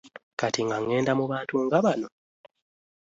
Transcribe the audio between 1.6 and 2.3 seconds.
nga bano!